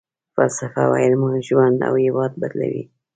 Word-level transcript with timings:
فلسفه 0.35 0.81
ويل 0.91 1.13
مو 1.21 1.29
ژوند 1.47 1.77
او 1.87 1.93
هېواد 2.03 2.31
بدلوي. 2.41 2.83